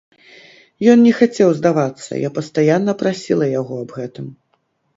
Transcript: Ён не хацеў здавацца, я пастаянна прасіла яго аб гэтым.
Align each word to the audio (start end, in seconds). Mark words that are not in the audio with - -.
Ён 0.93 1.03
не 1.07 1.11
хацеў 1.19 1.51
здавацца, 1.59 2.09
я 2.21 2.29
пастаянна 2.39 2.97
прасіла 3.05 3.45
яго 3.59 3.73
аб 3.85 3.91
гэтым. 4.03 4.27